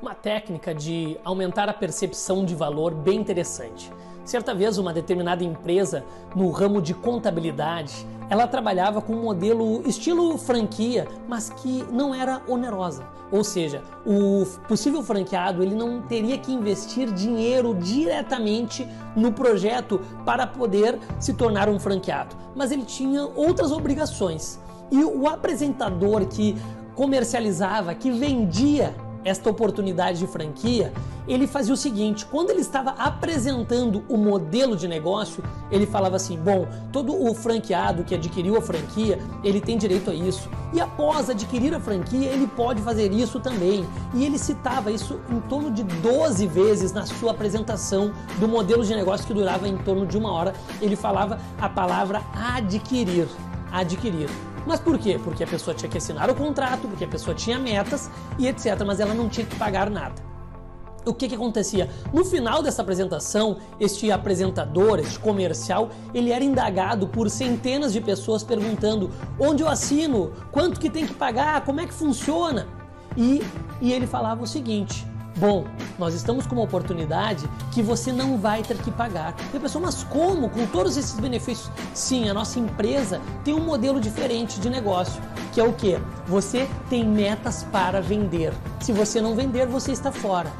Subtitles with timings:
[0.00, 3.90] Uma técnica de aumentar a percepção de valor bem interessante.
[4.26, 10.36] Certa vez, uma determinada empresa no ramo de contabilidade, ela trabalhava com um modelo estilo
[10.36, 13.06] franquia, mas que não era onerosa.
[13.32, 18.86] Ou seja, o possível franqueado ele não teria que investir dinheiro diretamente
[19.16, 24.60] no projeto para poder se tornar um franqueado, mas ele tinha outras obrigações.
[24.90, 26.54] E o apresentador que
[26.94, 28.94] comercializava, que vendia
[29.26, 30.92] esta oportunidade de franquia,
[31.26, 36.38] ele fazia o seguinte: quando ele estava apresentando o modelo de negócio, ele falava assim:
[36.38, 40.48] bom, todo o franqueado que adquiriu a franquia, ele tem direito a isso.
[40.72, 43.84] E após adquirir a franquia, ele pode fazer isso também.
[44.14, 48.94] E ele citava isso em torno de 12 vezes na sua apresentação do modelo de
[48.94, 50.54] negócio que durava em torno de uma hora.
[50.80, 53.26] Ele falava a palavra adquirir.
[53.72, 54.30] Adquirir.
[54.66, 55.18] Mas por quê?
[55.22, 58.82] Porque a pessoa tinha que assinar o contrato, porque a pessoa tinha metas e etc.
[58.84, 60.26] Mas ela não tinha que pagar nada.
[61.06, 61.88] O que, que acontecia?
[62.12, 68.42] No final dessa apresentação, este apresentador, este comercial, ele era indagado por centenas de pessoas
[68.42, 69.08] perguntando
[69.38, 72.66] onde eu assino, quanto que tem que pagar, como é que funciona.
[73.16, 73.40] E,
[73.80, 75.06] e ele falava o seguinte:
[75.36, 75.66] Bom,
[75.98, 79.34] nós estamos com uma oportunidade que você não vai ter que pagar.
[79.52, 80.48] E a pessoa, mas como?
[80.48, 81.70] Com todos esses benefícios?
[81.92, 85.98] Sim, a nossa empresa tem um modelo diferente de negócio, que é o que?
[86.26, 88.50] Você tem metas para vender.
[88.80, 90.50] Se você não vender, você está fora.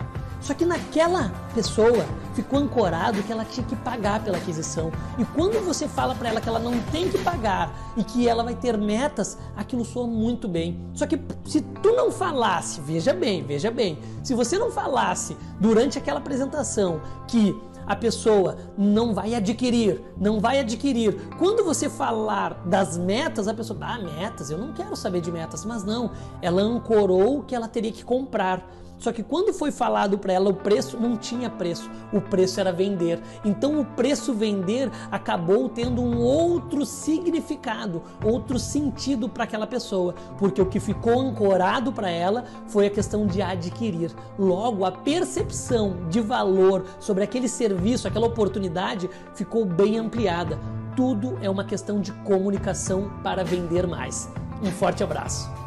[0.47, 4.93] Só que naquela pessoa ficou ancorado que ela tinha que pagar pela aquisição.
[5.19, 8.45] E quando você fala para ela que ela não tem que pagar e que ela
[8.45, 10.81] vai ter metas, aquilo soa muito bem.
[10.95, 15.99] Só que se tu não falasse, veja bem, veja bem, se você não falasse durante
[15.99, 17.53] aquela apresentação que
[17.85, 21.29] a pessoa não vai adquirir, não vai adquirir.
[21.41, 25.65] Quando você falar das metas, a pessoa, ah, metas, eu não quero saber de metas,
[25.65, 28.65] mas não, ela ancorou que ela teria que comprar.
[28.99, 31.91] Só que quando foi falado para ela o preço, não tinha preço.
[32.13, 33.21] O preço era vender.
[33.45, 40.61] Então o preço vender acabou tendo um outro significado, outro sentido para aquela pessoa, porque
[40.61, 44.11] o que ficou ancorado para ela foi a questão de adquirir.
[44.39, 50.59] Logo, a percepção de valor sobre aquele serviço, aquela oportunidade ficou bem ampliada.
[50.95, 54.31] Tudo é uma questão de comunicação para vender mais.
[54.63, 55.66] Um forte abraço.